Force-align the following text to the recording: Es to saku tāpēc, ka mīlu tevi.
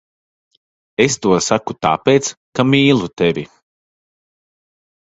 Es 1.05 1.17
to 1.25 1.35
saku 1.49 1.77
tāpēc, 1.87 2.33
ka 2.61 2.67
mīlu 2.71 3.13
tevi. 3.25 3.49